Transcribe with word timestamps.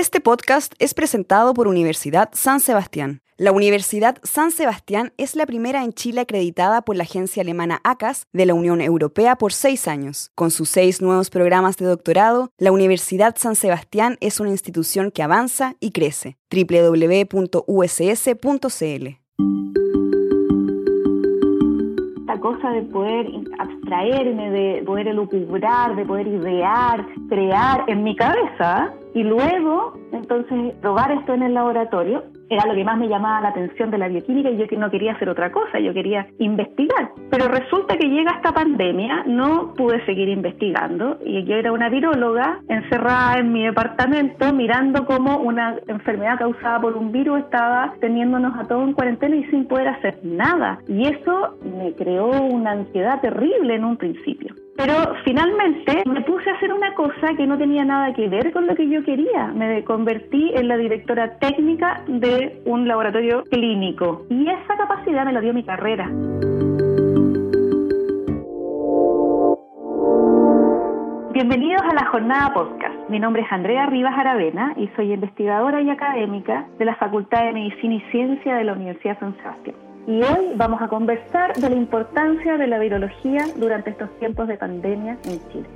Este 0.00 0.18
podcast 0.22 0.72
es 0.78 0.94
presentado 0.94 1.52
por 1.52 1.68
Universidad 1.68 2.30
San 2.32 2.60
Sebastián. 2.60 3.20
La 3.36 3.52
Universidad 3.52 4.16
San 4.22 4.50
Sebastián 4.50 5.12
es 5.18 5.36
la 5.36 5.44
primera 5.44 5.84
en 5.84 5.92
Chile 5.92 6.22
acreditada 6.22 6.80
por 6.80 6.96
la 6.96 7.02
agencia 7.02 7.42
alemana 7.42 7.82
ACAS 7.84 8.26
de 8.32 8.46
la 8.46 8.54
Unión 8.54 8.80
Europea 8.80 9.36
por 9.36 9.52
seis 9.52 9.86
años. 9.86 10.30
Con 10.34 10.50
sus 10.50 10.70
seis 10.70 11.02
nuevos 11.02 11.28
programas 11.28 11.76
de 11.76 11.84
doctorado, 11.84 12.50
la 12.56 12.72
Universidad 12.72 13.36
San 13.36 13.56
Sebastián 13.56 14.16
es 14.22 14.40
una 14.40 14.48
institución 14.48 15.10
que 15.10 15.22
avanza 15.22 15.76
y 15.80 15.90
crece. 15.90 16.38
www.uss.cl 16.50 17.60
cosa 22.40 22.70
de 22.70 22.82
poder 22.82 23.26
abstraerme, 23.58 24.50
de 24.50 24.82
poder 24.84 25.08
elucubrar, 25.08 25.94
de 25.96 26.04
poder 26.04 26.26
idear, 26.26 27.06
crear 27.28 27.84
en 27.86 28.02
mi 28.02 28.16
cabeza 28.16 28.92
y 29.14 29.22
luego 29.22 29.94
entonces 30.12 30.74
probar 30.80 31.12
esto 31.12 31.34
en 31.34 31.42
el 31.42 31.54
laboratorio 31.54 32.24
era 32.50 32.66
lo 32.66 32.74
que 32.74 32.84
más 32.84 32.98
me 32.98 33.08
llamaba 33.08 33.40
la 33.40 33.48
atención 33.48 33.90
de 33.90 33.98
la 33.98 34.08
bioquímica 34.08 34.50
y 34.50 34.56
yo 34.56 34.66
no 34.76 34.90
quería 34.90 35.12
hacer 35.12 35.28
otra 35.28 35.52
cosa, 35.52 35.78
yo 35.78 35.94
quería 35.94 36.26
investigar. 36.38 37.10
Pero 37.30 37.48
resulta 37.48 37.96
que 37.96 38.08
llega 38.08 38.32
esta 38.32 38.52
pandemia, 38.52 39.22
no 39.26 39.72
pude 39.74 40.04
seguir 40.04 40.28
investigando 40.28 41.18
y 41.24 41.44
yo 41.44 41.54
era 41.54 41.72
una 41.72 41.88
viróloga 41.88 42.60
encerrada 42.68 43.38
en 43.38 43.52
mi 43.52 43.64
departamento 43.64 44.52
mirando 44.52 45.06
cómo 45.06 45.38
una 45.38 45.76
enfermedad 45.86 46.38
causada 46.38 46.80
por 46.80 46.96
un 46.96 47.12
virus 47.12 47.38
estaba 47.40 47.94
teniéndonos 48.00 48.58
a 48.58 48.66
todos 48.66 48.86
en 48.88 48.94
cuarentena 48.94 49.36
y 49.36 49.44
sin 49.44 49.66
poder 49.66 49.88
hacer 49.88 50.18
nada. 50.24 50.80
Y 50.88 51.06
eso 51.06 51.56
me 51.78 51.92
creó 51.94 52.30
una 52.30 52.72
ansiedad 52.72 53.20
terrible 53.20 53.76
en 53.76 53.84
un 53.84 53.96
principio. 53.96 54.54
Pero 54.80 55.14
finalmente 55.24 56.02
me 56.06 56.22
puse 56.22 56.48
a 56.48 56.54
hacer 56.54 56.72
una 56.72 56.94
cosa 56.94 57.34
que 57.36 57.46
no 57.46 57.58
tenía 57.58 57.84
nada 57.84 58.14
que 58.14 58.28
ver 58.28 58.50
con 58.50 58.66
lo 58.66 58.74
que 58.74 58.88
yo 58.88 59.04
quería. 59.04 59.48
Me 59.48 59.84
convertí 59.84 60.52
en 60.54 60.68
la 60.68 60.78
directora 60.78 61.38
técnica 61.38 62.02
de 62.08 62.62
un 62.64 62.88
laboratorio 62.88 63.44
clínico 63.50 64.24
y 64.30 64.48
esa 64.48 64.78
capacidad 64.78 65.26
me 65.26 65.34
la 65.34 65.42
dio 65.42 65.52
mi 65.52 65.64
carrera. 65.64 66.06
Bienvenidos 71.34 71.82
a 71.82 71.94
la 71.94 72.06
Jornada 72.10 72.54
Podcast. 72.54 73.10
Mi 73.10 73.20
nombre 73.20 73.42
es 73.42 73.52
Andrea 73.52 73.84
Rivas 73.84 74.14
Aravena 74.16 74.72
y 74.78 74.88
soy 74.96 75.12
investigadora 75.12 75.82
y 75.82 75.90
académica 75.90 76.66
de 76.78 76.86
la 76.86 76.94
Facultad 76.94 77.44
de 77.44 77.52
Medicina 77.52 77.96
y 77.96 78.00
Ciencia 78.10 78.54
de 78.54 78.64
la 78.64 78.72
Universidad 78.72 79.18
San 79.20 79.36
Sebastián 79.36 79.89
y 80.06 80.22
hoy 80.22 80.52
vamos 80.56 80.80
a 80.82 80.88
conversar 80.88 81.54
de 81.56 81.70
la 81.70 81.76
importancia 81.76 82.56
de 82.56 82.66
la 82.66 82.78
virología 82.78 83.44
durante 83.56 83.90
estos 83.90 84.10
tiempos 84.18 84.48
de 84.48 84.56
pandemia 84.56 85.18
en 85.24 85.40
Chile. 85.50 85.68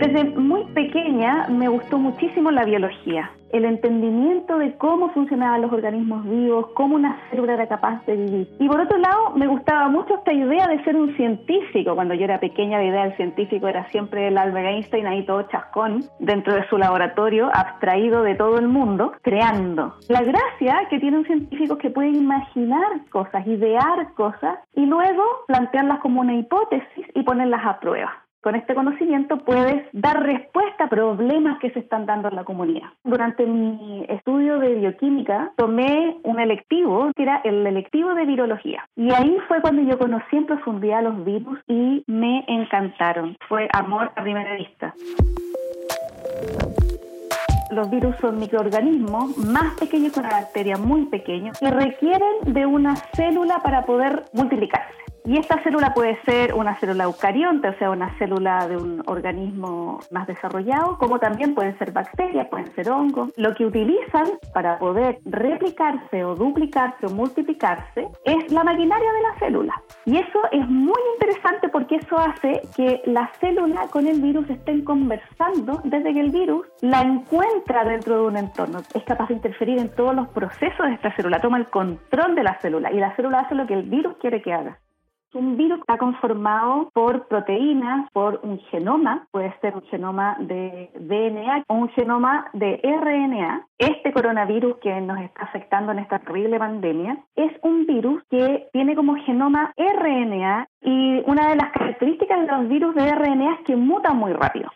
Desde 0.00 0.24
muy 0.24 0.64
pequeña 0.72 1.46
me 1.50 1.68
gustó 1.68 1.98
muchísimo 1.98 2.50
la 2.50 2.64
biología 2.64 3.30
el 3.52 3.64
entendimiento 3.64 4.58
de 4.58 4.74
cómo 4.76 5.10
funcionaban 5.10 5.62
los 5.62 5.72
organismos 5.72 6.24
vivos, 6.24 6.68
cómo 6.74 6.96
una 6.96 7.18
célula 7.30 7.54
era 7.54 7.66
capaz 7.66 8.04
de 8.06 8.16
vivir. 8.16 8.48
Y 8.58 8.68
por 8.68 8.80
otro 8.80 8.98
lado, 8.98 9.30
me 9.30 9.46
gustaba 9.46 9.88
mucho 9.88 10.14
esta 10.14 10.32
idea 10.32 10.68
de 10.68 10.82
ser 10.84 10.96
un 10.96 11.14
científico. 11.16 11.94
Cuando 11.94 12.14
yo 12.14 12.24
era 12.24 12.38
pequeña, 12.38 12.78
la 12.78 12.84
idea 12.84 13.02
del 13.04 13.16
científico 13.16 13.66
era 13.68 13.88
siempre 13.90 14.28
el 14.28 14.38
Albert 14.38 14.68
Einstein 14.68 15.06
ahí 15.06 15.24
todo 15.24 15.42
chascón, 15.42 16.04
dentro 16.18 16.54
de 16.54 16.66
su 16.68 16.78
laboratorio, 16.78 17.50
abstraído 17.52 18.22
de 18.22 18.34
todo 18.34 18.58
el 18.58 18.68
mundo, 18.68 19.12
creando. 19.22 19.94
La 20.08 20.22
gracia 20.22 20.86
que 20.88 21.00
tiene 21.00 21.18
un 21.18 21.26
científico 21.26 21.74
es 21.74 21.80
que 21.80 21.90
puede 21.90 22.10
imaginar 22.10 23.04
cosas, 23.10 23.46
idear 23.46 24.12
cosas 24.14 24.58
y 24.74 24.86
luego 24.86 25.22
plantearlas 25.46 25.98
como 26.00 26.20
una 26.20 26.34
hipótesis 26.34 27.06
y 27.14 27.22
ponerlas 27.22 27.64
a 27.64 27.80
prueba. 27.80 28.19
Con 28.42 28.54
este 28.54 28.74
conocimiento 28.74 29.36
puedes 29.44 29.86
dar 29.92 30.22
respuesta 30.22 30.84
a 30.84 30.88
problemas 30.88 31.58
que 31.58 31.70
se 31.72 31.80
están 31.80 32.06
dando 32.06 32.28
en 32.28 32.36
la 32.36 32.44
comunidad. 32.44 32.88
Durante 33.04 33.44
mi 33.44 34.06
estudio 34.08 34.58
de 34.58 34.76
bioquímica 34.76 35.52
tomé 35.58 36.16
un 36.22 36.40
electivo 36.40 37.10
que 37.14 37.24
era 37.24 37.42
el 37.44 37.66
electivo 37.66 38.14
de 38.14 38.24
virología. 38.24 38.88
Y 38.96 39.12
ahí 39.12 39.36
fue 39.46 39.60
cuando 39.60 39.82
yo 39.82 39.98
conocí 39.98 40.36
en 40.36 40.46
profundidad 40.46 41.02
los 41.02 41.22
virus 41.22 41.58
y 41.68 42.02
me 42.06 42.42
encantaron. 42.48 43.36
Fue 43.46 43.68
amor 43.74 44.10
a 44.16 44.22
primera 44.22 44.54
vista. 44.56 44.94
Los 47.70 47.90
virus 47.90 48.16
son 48.22 48.38
microorganismos 48.38 49.36
más 49.36 49.74
pequeños 49.78 50.14
que 50.14 50.20
una 50.20 50.30
bacteria, 50.30 50.78
muy 50.78 51.04
pequeños, 51.06 51.60
y 51.60 51.66
requieren 51.66 52.54
de 52.54 52.64
una 52.64 52.96
célula 52.96 53.60
para 53.62 53.84
poder 53.84 54.24
multiplicarse. 54.32 55.09
Y 55.24 55.36
esta 55.36 55.62
célula 55.62 55.92
puede 55.94 56.20
ser 56.24 56.54
una 56.54 56.78
célula 56.78 57.04
eucarionte, 57.04 57.68
o 57.68 57.78
sea, 57.78 57.90
una 57.90 58.16
célula 58.18 58.66
de 58.66 58.76
un 58.76 59.02
organismo 59.06 60.00
más 60.10 60.26
desarrollado, 60.26 60.96
como 60.98 61.18
también 61.18 61.54
pueden 61.54 61.76
ser 61.78 61.92
bacterias, 61.92 62.48
pueden 62.48 62.72
ser 62.74 62.90
hongos. 62.90 63.30
Lo 63.36 63.54
que 63.54 63.66
utilizan 63.66 64.26
para 64.54 64.78
poder 64.78 65.18
replicarse 65.24 66.24
o 66.24 66.34
duplicarse 66.34 67.06
o 67.06 67.10
multiplicarse 67.10 68.08
es 68.24 68.50
la 68.50 68.64
maquinaria 68.64 69.12
de 69.12 69.22
la 69.22 69.38
célula. 69.38 69.82
Y 70.06 70.16
eso 70.16 70.40
es 70.52 70.66
muy 70.68 71.00
interesante 71.14 71.68
porque 71.68 71.96
eso 71.96 72.18
hace 72.18 72.62
que 72.74 73.02
la 73.04 73.30
célula 73.40 73.88
con 73.90 74.06
el 74.06 74.20
virus 74.20 74.48
estén 74.48 74.84
conversando 74.84 75.80
desde 75.84 76.14
que 76.14 76.20
el 76.20 76.30
virus 76.30 76.66
la 76.80 77.02
encuentra 77.02 77.84
dentro 77.84 78.16
de 78.16 78.28
un 78.28 78.36
entorno. 78.36 78.80
Es 78.94 79.04
capaz 79.04 79.28
de 79.28 79.34
interferir 79.34 79.78
en 79.78 79.94
todos 79.94 80.14
los 80.14 80.28
procesos 80.28 80.86
de 80.86 80.94
esta 80.94 81.14
célula, 81.14 81.40
toma 81.40 81.58
el 81.58 81.68
control 81.68 82.34
de 82.34 82.42
la 82.42 82.58
célula 82.60 82.92
y 82.92 82.98
la 82.98 83.14
célula 83.16 83.40
hace 83.40 83.54
lo 83.54 83.66
que 83.66 83.74
el 83.74 83.82
virus 83.82 84.16
quiere 84.18 84.40
que 84.42 84.52
haga. 84.52 84.78
Un 85.32 85.56
virus 85.56 85.78
está 85.78 85.96
conformado 85.96 86.90
por 86.92 87.28
proteínas, 87.28 88.10
por 88.10 88.40
un 88.42 88.58
genoma, 88.72 89.28
puede 89.30 89.54
ser 89.60 89.76
un 89.76 89.82
genoma 89.82 90.36
de 90.40 90.90
DNA 90.98 91.62
o 91.68 91.74
un 91.74 91.88
genoma 91.90 92.50
de 92.52 92.80
RNA. 92.82 93.64
Este 93.78 94.12
coronavirus 94.12 94.78
que 94.78 95.00
nos 95.00 95.20
está 95.20 95.44
afectando 95.44 95.92
en 95.92 96.00
esta 96.00 96.18
terrible 96.18 96.58
pandemia 96.58 97.16
es 97.36 97.52
un 97.62 97.86
virus 97.86 98.24
que 98.28 98.66
tiene 98.72 98.96
como 98.96 99.14
genoma 99.24 99.72
RNA 99.76 100.66
y 100.82 101.22
una 101.24 101.50
de 101.50 101.56
las 101.56 101.70
características 101.74 102.40
de 102.40 102.46
los 102.48 102.68
virus 102.68 102.94
de 102.96 103.08
RNA 103.12 103.54
es 103.54 103.60
que 103.66 103.76
mutan 103.76 104.16
muy 104.16 104.32
rápido. 104.32 104.68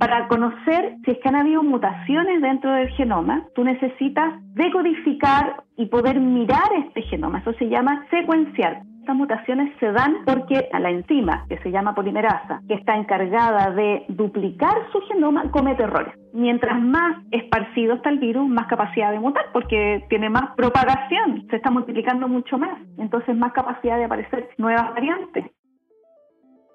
Para 0.00 0.26
conocer 0.26 0.96
si 1.04 1.12
es 1.12 1.18
que 1.18 1.28
han 1.28 1.36
habido 1.36 1.62
mutaciones 1.62 2.42
dentro 2.42 2.72
del 2.72 2.88
genoma, 2.90 3.46
tú 3.54 3.62
necesitas 3.62 4.34
decodificar 4.54 5.62
y 5.76 5.86
poder 5.86 6.18
mirar 6.18 6.68
este 6.84 7.02
genoma. 7.02 7.38
Eso 7.38 7.52
se 7.52 7.68
llama 7.68 8.04
secuenciar. 8.10 8.82
Estas 9.04 9.16
mutaciones 9.16 9.70
se 9.80 9.92
dan 9.92 10.24
porque 10.24 10.66
la 10.72 10.88
enzima, 10.88 11.44
que 11.46 11.58
se 11.58 11.70
llama 11.70 11.94
polimerasa, 11.94 12.62
que 12.66 12.72
está 12.72 12.96
encargada 12.96 13.70
de 13.72 14.06
duplicar 14.08 14.72
su 14.92 15.00
genoma, 15.02 15.50
comete 15.50 15.82
errores. 15.82 16.14
Mientras 16.32 16.80
más 16.80 17.18
esparcido 17.30 17.96
está 17.96 18.08
el 18.08 18.18
virus, 18.18 18.48
más 18.48 18.66
capacidad 18.66 19.12
de 19.12 19.20
mutar, 19.20 19.44
porque 19.52 20.06
tiene 20.08 20.30
más 20.30 20.56
propagación, 20.56 21.46
se 21.50 21.56
está 21.56 21.70
multiplicando 21.70 22.28
mucho 22.28 22.56
más, 22.56 22.80
entonces 22.96 23.36
más 23.36 23.52
capacidad 23.52 23.98
de 23.98 24.04
aparecer 24.04 24.48
nuevas 24.56 24.94
variantes. 24.94 25.50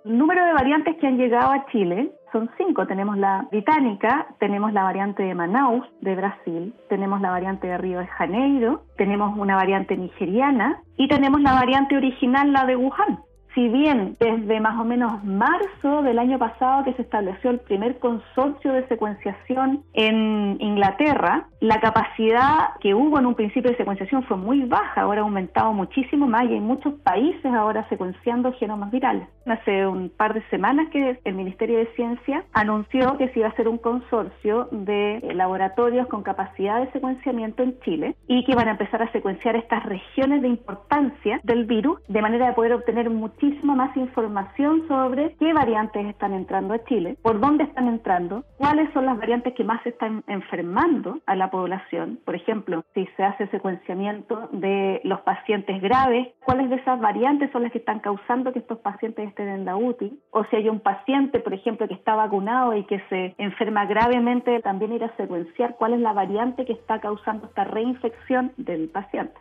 El 0.05 0.15
número 0.15 0.45
de 0.45 0.53
variantes 0.53 0.97
que 0.97 1.07
han 1.07 1.17
llegado 1.17 1.51
a 1.51 1.65
Chile 1.71 2.11
son 2.31 2.49
cinco. 2.57 2.85
Tenemos 2.87 3.17
la 3.17 3.47
británica, 3.51 4.27
tenemos 4.39 4.73
la 4.73 4.83
variante 4.83 5.23
de 5.23 5.35
Manaus, 5.35 5.85
de 6.01 6.15
Brasil, 6.15 6.73
tenemos 6.89 7.21
la 7.21 7.31
variante 7.31 7.67
de 7.67 7.77
Río 7.77 7.99
de 7.99 8.07
Janeiro, 8.07 8.83
tenemos 8.97 9.37
una 9.37 9.55
variante 9.55 9.97
nigeriana 9.97 10.81
y 10.97 11.07
tenemos 11.07 11.41
la 11.41 11.53
variante 11.53 11.97
original, 11.97 12.51
la 12.51 12.65
de 12.65 12.75
Wuhan 12.75 13.19
si 13.55 13.67
bien 13.67 14.15
desde 14.19 14.59
más 14.59 14.79
o 14.79 14.83
menos 14.83 15.23
marzo 15.23 16.01
del 16.03 16.19
año 16.19 16.37
pasado 16.37 16.83
que 16.83 16.93
se 16.93 17.01
estableció 17.01 17.49
el 17.49 17.59
primer 17.59 17.99
consorcio 17.99 18.73
de 18.73 18.87
secuenciación 18.87 19.83
en 19.93 20.57
Inglaterra, 20.59 21.47
la 21.59 21.79
capacidad 21.79 22.75
que 22.79 22.93
hubo 22.93 23.19
en 23.19 23.25
un 23.25 23.35
principio 23.35 23.71
de 23.71 23.77
secuenciación 23.77 24.23
fue 24.23 24.37
muy 24.37 24.63
baja, 24.63 25.01
ahora 25.01 25.21
ha 25.21 25.23
aumentado 25.23 25.73
muchísimo 25.73 26.27
más 26.27 26.45
y 26.45 26.53
hay 26.53 26.59
muchos 26.59 26.93
países 27.01 27.45
ahora 27.53 27.87
secuenciando 27.89 28.53
genomas 28.53 28.91
virales. 28.91 29.27
Hace 29.45 29.87
un 29.87 30.09
par 30.09 30.33
de 30.33 30.47
semanas 30.49 30.89
que 30.89 31.19
el 31.23 31.33
Ministerio 31.33 31.79
de 31.79 31.87
Ciencia 31.95 32.45
anunció 32.53 33.17
que 33.17 33.29
se 33.29 33.39
iba 33.39 33.47
a 33.47 33.51
hacer 33.51 33.67
un 33.67 33.77
consorcio 33.77 34.67
de 34.71 35.21
laboratorios 35.33 36.07
con 36.07 36.23
capacidad 36.23 36.79
de 36.79 36.91
secuenciamiento 36.91 37.63
en 37.63 37.79
Chile 37.81 38.15
y 38.27 38.45
que 38.45 38.55
van 38.55 38.67
a 38.67 38.71
empezar 38.71 39.01
a 39.01 39.11
secuenciar 39.11 39.55
estas 39.55 39.83
regiones 39.85 40.41
de 40.41 40.47
importancia 40.47 41.39
del 41.43 41.65
virus 41.65 41.99
de 42.07 42.21
manera 42.21 42.47
de 42.47 42.53
poder 42.53 42.73
obtener 42.73 43.09
muchísima 43.41 43.75
más 43.75 43.95
información 43.95 44.85
sobre 44.87 45.35
qué 45.39 45.53
variantes 45.53 46.05
están 46.07 46.33
entrando 46.33 46.73
a 46.73 46.83
Chile, 46.83 47.17
por 47.21 47.39
dónde 47.39 47.63
están 47.63 47.87
entrando, 47.87 48.43
cuáles 48.57 48.91
son 48.93 49.05
las 49.05 49.17
variantes 49.17 49.53
que 49.53 49.63
más 49.63 49.85
están 49.85 50.23
enfermando 50.27 51.19
a 51.25 51.35
la 51.35 51.49
población. 51.49 52.19
Por 52.25 52.35
ejemplo, 52.35 52.83
si 52.93 53.05
se 53.15 53.23
hace 53.23 53.47
secuenciamiento 53.47 54.49
de 54.51 54.99
los 55.03 55.21
pacientes 55.21 55.81
graves, 55.81 56.27
cuáles 56.43 56.69
de 56.69 56.75
esas 56.77 56.99
variantes 56.99 57.51
son 57.51 57.63
las 57.63 57.71
que 57.71 57.77
están 57.77 57.99
causando 57.99 58.51
que 58.51 58.59
estos 58.59 58.79
pacientes 58.79 59.29
estén 59.29 59.47
en 59.47 59.65
la 59.65 59.77
UTI. 59.77 60.19
O 60.31 60.43
si 60.45 60.57
hay 60.57 60.67
un 60.67 60.81
paciente, 60.81 61.39
por 61.39 61.53
ejemplo, 61.53 61.87
que 61.87 61.93
está 61.93 62.15
vacunado 62.15 62.75
y 62.75 62.83
que 62.83 62.99
se 63.09 63.35
enferma 63.37 63.85
gravemente, 63.85 64.59
también 64.61 64.93
ir 64.93 65.03
a 65.03 65.15
secuenciar 65.15 65.75
cuál 65.77 65.93
es 65.93 66.01
la 66.01 66.13
variante 66.13 66.65
que 66.65 66.73
está 66.73 66.99
causando 66.99 67.47
esta 67.47 67.63
reinfección 67.63 68.51
del 68.57 68.89
paciente. 68.89 69.39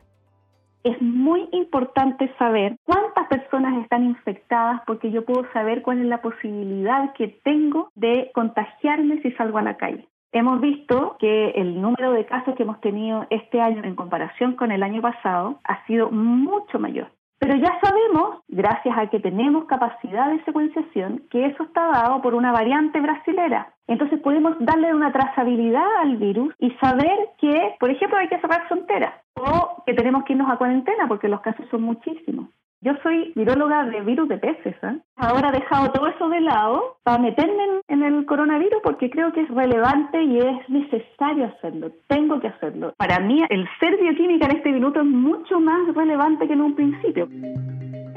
Es 0.85 1.01
muy 1.03 1.49
importante 1.53 2.33
saber 2.39 2.77
cuántas 2.85 3.27
personas 3.29 3.83
están 3.83 4.05
infectadas 4.05 4.81
porque 4.87 5.11
yo 5.11 5.25
puedo 5.25 5.51
saber 5.53 5.83
cuál 5.83 6.01
es 6.01 6.07
la 6.07 6.23
posibilidad 6.23 7.13
que 7.15 7.29
tengo 7.43 7.91
de 7.95 8.31
contagiarme 8.35 9.21
si 9.23 9.33
salgo 9.33 9.59
a 9.59 9.63
la 9.63 9.77
calle. 9.77 10.09
Hemos 10.33 10.61
visto 10.61 11.17
que 11.19 11.51
el 11.51 11.81
número 11.81 12.13
de 12.13 12.27
casos 12.27 12.55
que 12.55 12.63
hemos 12.63 12.81
tenido 12.81 13.27
este 13.31 13.61
año 13.61 13.83
en 13.83 13.95
comparación 13.95 14.57
con 14.57 14.71
el 14.71 14.83
año 14.83 15.01
pasado 15.01 15.59
ha 15.65 15.85
sido 15.87 16.11
mucho 16.11 16.79
mayor. 16.79 17.09
Pero 17.39 17.55
ya 17.55 17.79
sabemos, 17.81 18.41
gracias 18.49 18.99
a 18.99 19.07
que 19.07 19.21
tenemos 19.21 19.67
capacidad 19.67 20.29
de 20.31 20.43
secuenciación, 20.45 21.23
que 21.31 21.47
eso 21.47 21.63
está 21.63 21.87
dado 21.87 22.21
por 22.21 22.35
una 22.35 22.51
variante 22.51 23.01
brasilera. 23.01 23.73
Entonces 23.87 24.21
podemos 24.21 24.57
darle 24.59 24.93
una 24.93 25.13
trazabilidad 25.13 25.87
al 26.01 26.17
virus 26.17 26.53
y 26.59 26.71
saber 26.73 27.31
que, 27.39 27.77
por 27.79 27.91
ejemplo, 27.91 28.19
hay 28.19 28.29
que 28.29 28.41
cerrar 28.41 28.67
fronteras 28.67 29.15
o 29.35 29.83
que 29.87 29.95
tenemos 29.95 30.25
que 30.25 30.33
irnos 30.33 30.51
a 30.51 30.57
cuarentena 30.57 31.07
porque 31.07 31.29
los 31.29 31.41
casos 31.41 31.65
son 31.71 31.83
muchísimos. 31.83 32.49
Yo 32.81 32.93
soy 33.03 33.33
viróloga 33.35 33.85
de 33.85 34.01
virus 34.03 34.29
de 34.29 34.39
peces. 34.39 34.77
¿eh? 34.83 34.99
Ahora 35.17 35.49
he 35.49 35.61
dejado 35.61 35.91
todo 35.91 36.07
eso 36.07 36.29
de 36.29 36.41
lado 36.41 36.99
para 37.03 37.19
meterme 37.19 37.81
en, 37.89 38.03
el 38.05 38.25
coronavirus 38.25 38.81
porque 38.85 39.11
creo 39.11 39.33
que 39.33 39.41
es 39.41 39.49
relevante 39.49 40.23
y 40.23 40.39
es 40.39 40.69
necesario 40.69 41.47
hacerlo. 41.47 41.91
Tengo 42.07 42.41
que 42.41 42.49
hacerlo. 42.49 42.95
Para 42.97 43.19
mí, 43.19 43.43
el 43.49 43.69
ser 43.81 43.99
bioquímica 44.01 44.47
en 44.47 44.57
este 44.59 44.71
minuto 44.71 45.01
es 45.01 45.07
mucho 45.07 45.59
más 45.59 45.93
relevante 45.95 46.47
que 46.47 46.53
en 46.53 46.61
un 46.61 46.75
principio. 46.77 47.29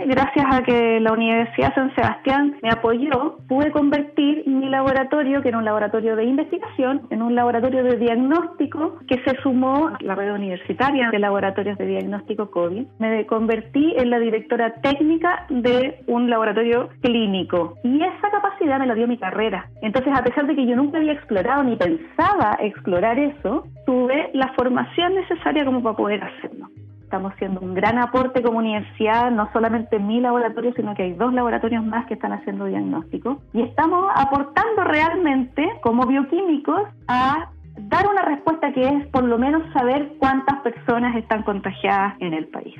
Gracias 0.05 0.45
a 0.51 0.63
que 0.63 0.99
la 0.99 1.13
Universidad 1.13 1.73
San 1.75 1.93
Sebastián 1.95 2.55
me 2.61 2.69
apoyó, 2.69 3.37
pude 3.47 3.71
convertir 3.71 4.47
mi 4.47 4.69
laboratorio, 4.69 5.41
que 5.41 5.49
era 5.49 5.57
un 5.57 5.65
laboratorio 5.65 6.15
de 6.15 6.23
investigación, 6.25 7.07
en 7.09 7.21
un 7.21 7.35
laboratorio 7.35 7.83
de 7.83 7.97
diagnóstico 7.97 8.99
que 9.07 9.21
se 9.23 9.35
sumó 9.41 9.87
a 9.89 9.97
la 10.01 10.15
red 10.15 10.33
universitaria 10.33 11.09
de 11.11 11.19
laboratorios 11.19 11.77
de 11.77 11.85
diagnóstico 11.85 12.49
COVID. 12.49 12.85
Me 12.99 13.25
convertí 13.27 13.93
en 13.97 14.09
la 14.09 14.19
directora 14.19 14.73
técnica 14.81 15.45
de 15.49 16.01
un 16.07 16.29
laboratorio 16.29 16.89
clínico 17.01 17.75
y 17.83 18.01
esa 18.01 18.31
capacidad 18.31 18.79
me 18.79 18.87
la 18.87 18.95
dio 18.95 19.07
mi 19.07 19.17
carrera. 19.17 19.69
Entonces, 19.81 20.13
a 20.15 20.23
pesar 20.23 20.47
de 20.47 20.55
que 20.55 20.65
yo 20.65 20.75
nunca 20.75 20.97
había 20.97 21.13
explorado 21.13 21.63
ni 21.63 21.75
pensaba 21.75 22.57
explorar 22.59 23.19
eso, 23.19 23.65
tuve 23.85 24.29
la 24.33 24.51
formación 24.53 25.15
necesaria 25.15 25.65
como 25.65 25.83
para 25.83 25.95
poder 25.95 26.23
hacerlo 26.23 26.60
estamos 27.11 27.33
haciendo 27.33 27.59
un 27.59 27.73
gran 27.73 27.97
aporte 27.97 28.41
como 28.41 28.59
universidad, 28.59 29.31
no 29.31 29.49
solamente 29.51 29.97
en 29.97 30.07
mi 30.07 30.21
laboratorio, 30.21 30.71
sino 30.77 30.95
que 30.95 31.03
hay 31.03 31.13
dos 31.13 31.33
laboratorios 31.33 31.83
más 31.83 32.05
que 32.05 32.13
están 32.13 32.31
haciendo 32.31 32.63
diagnóstico. 32.63 33.41
Y 33.51 33.63
estamos 33.63 34.09
aportando 34.15 34.85
realmente 34.85 35.69
como 35.81 36.05
bioquímicos 36.05 36.83
a 37.09 37.49
dar 37.77 38.07
una 38.07 38.21
respuesta 38.21 38.71
que 38.71 38.87
es 38.87 39.07
por 39.07 39.25
lo 39.25 39.37
menos 39.37 39.61
saber 39.73 40.13
cuántas 40.19 40.61
personas 40.61 41.17
están 41.17 41.43
contagiadas 41.43 42.15
en 42.21 42.33
el 42.33 42.47
país. 42.47 42.75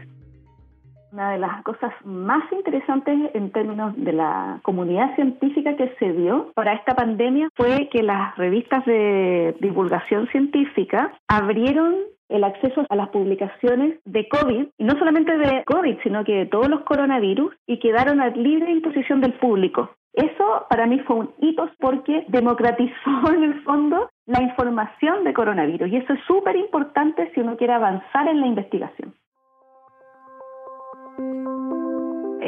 Una 1.12 1.32
de 1.32 1.40
las 1.40 1.62
cosas 1.64 1.92
más 2.06 2.50
interesantes 2.54 3.32
en 3.34 3.52
términos 3.52 3.94
de 3.98 4.14
la 4.14 4.62
comunidad 4.64 5.14
científica 5.16 5.76
que 5.76 5.94
se 6.00 6.14
dio 6.14 6.54
para 6.56 6.72
esta 6.72 6.96
pandemia 6.96 7.50
fue 7.54 7.90
que 7.92 8.02
las 8.02 8.38
revistas 8.38 8.86
de 8.86 9.58
divulgación 9.60 10.28
científica 10.28 11.12
abrieron 11.28 11.96
el 12.32 12.44
acceso 12.44 12.86
a 12.90 12.96
las 12.96 13.10
publicaciones 13.10 14.00
de 14.06 14.28
COVID, 14.30 14.68
y 14.78 14.84
no 14.84 14.98
solamente 14.98 15.38
de 15.38 15.64
COVID, 15.66 15.98
sino 16.04 16.24
que 16.24 16.34
de 16.34 16.46
todos 16.46 16.70
los 16.70 16.82
coronavirus, 16.82 17.54
y 17.68 17.80
quedaron 17.80 18.22
a 18.22 18.30
libre 18.30 18.74
disposición 18.74 19.22
del 19.22 19.34
público. 19.34 19.92
Eso 20.14 20.66
para 20.70 20.88
mí 20.88 21.00
fue 21.00 21.16
un 21.18 21.32
hito 21.40 21.70
porque 21.80 22.26
democratizó 22.28 22.94
en 23.34 23.44
el 23.44 23.62
fondo 23.64 24.10
la 24.26 24.42
información 24.42 25.24
de 25.24 25.34
coronavirus 25.34 25.90
y 25.90 25.98
eso 25.98 26.14
es 26.14 26.20
súper 26.26 26.56
importante 26.56 27.32
si 27.34 27.42
uno 27.42 27.58
quiere 27.58 27.74
avanzar 27.74 28.28
en 28.28 28.42
la 28.42 28.48
investigación 28.48 29.11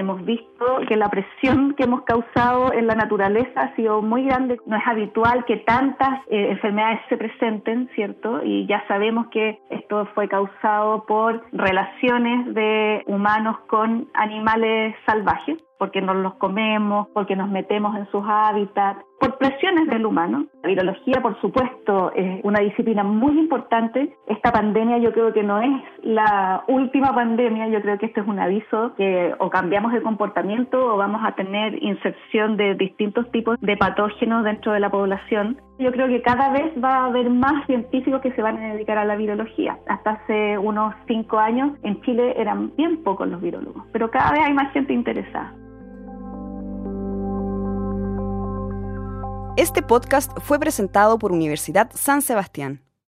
hemos 0.04 0.24
visto 0.26 0.66
que 0.88 0.96
la 0.96 1.10
presión 1.10 1.74
que 1.76 1.84
hemos 1.84 2.04
causado 2.04 2.74
en 2.74 2.88
la 2.88 2.96
naturaleza 2.96 3.62
ha 3.62 3.76
sido 3.76 4.02
muy 4.02 4.26
grande. 4.26 4.60
No 4.66 4.76
es 4.78 4.84
habitual 4.86 5.46
que 5.46 5.58
tantas 5.58 6.20
eh, 6.28 6.52
enfermedades 6.52 7.00
se 7.10 7.18
presenten, 7.18 7.90
¿cierto? 7.96 8.42
Y 8.44 8.68
ya 8.68 8.84
sabemos 8.88 9.28
que 9.28 9.60
esto 9.70 10.08
fue 10.14 10.28
causado 10.28 11.06
por 11.06 11.44
relaciones 11.52 12.54
de 12.54 13.04
humanos 13.08 13.58
con 13.68 14.08
animales 14.14 14.96
salvajes 15.06 15.58
porque 15.84 16.02
nos 16.02 16.16
los 16.16 16.36
comemos, 16.36 17.10
porque 17.14 17.36
nos 17.36 17.50
metemos 17.50 17.94
en 17.98 18.10
sus 18.10 18.24
hábitats, 18.26 19.04
por 19.24 19.38
presiones 19.38 19.88
del 19.88 20.06
humano. 20.06 20.48
La 20.64 20.68
virología, 20.68 21.22
por 21.22 21.40
supuesto, 21.40 22.12
es 22.14 22.42
una 22.44 22.60
disciplina 22.60 23.04
muy 23.04 23.40
importante. 23.40 24.14
Esta 24.28 24.52
pandemia 24.52 24.98
yo 24.98 25.14
creo 25.14 25.31
que 25.31 25.44
no 25.44 25.62
es 25.62 25.81
la 26.02 26.66
última 26.68 27.16
pandemia, 27.16 27.70
yo 27.70 27.81
creo 27.81 27.98
que 27.98 28.08
este 28.08 28.20
es 28.20 28.28
un 28.28 28.40
aviso 28.40 28.94
que 28.98 29.34
o 29.40 29.50
cambiamos 29.50 29.94
el 29.94 30.04
comportamiento 30.04 30.78
o 30.78 30.98
vamos 30.98 31.22
a 31.24 31.36
tener 31.36 31.81
inserción 31.81 32.58
de 32.58 32.75
distintos 32.75 33.31
tipos 33.31 33.58
de 33.62 33.78
patógenos 33.78 34.44
dentro 34.44 34.74
de 34.74 34.81
la 34.81 34.90
población. 34.90 35.58
Yo 35.80 35.94
creo 35.94 36.10
que 36.10 36.22
cada 36.22 36.52
vez 36.52 36.74
va 36.84 36.96
a 36.96 37.06
haber 37.06 37.30
más 37.30 37.66
científicos 37.66 38.19
que 38.19 38.34
se 38.34 38.42
van 38.42 38.58
a 38.58 38.74
dedicar 38.74 38.98
a 38.98 39.06
la 39.06 39.16
virología. 39.16 39.78
Hasta 39.88 40.12
hace 40.12 40.58
unos 40.58 40.94
cinco 41.08 41.40
años 41.40 41.72
en 41.84 42.02
Chile 42.02 42.34
eran 42.36 42.76
bien 42.76 43.02
pocos 43.04 43.30
los 43.30 43.40
virólogos, 43.42 43.86
pero 43.94 44.12
cada 44.12 44.31
vez 44.34 44.42
hay 44.42 44.54
más 44.54 44.74
gente 44.74 44.92
interesada. 44.92 45.54
Este 49.56 49.84
podcast 49.84 50.32
fue 50.40 50.60
presentado 50.60 51.20
por 51.20 51.32
Universidad 51.32 51.92
San 51.94 52.24
Sebastián. 52.24 52.82